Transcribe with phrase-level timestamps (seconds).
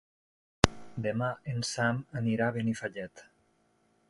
[1.07, 3.27] Demà en Sam anirà a Benifallet.